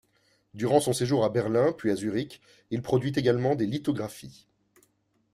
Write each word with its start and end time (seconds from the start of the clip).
Durant 0.55 0.79
son 0.79 0.93
séjour 0.93 1.23
à 1.23 1.29
Berlin 1.29 1.73
puis 1.73 1.91
à 1.91 1.95
Zurich, 1.95 2.41
il 2.71 2.81
produit 2.81 3.11
également 3.15 3.53
des 3.53 3.67
lithographies. 3.67 4.47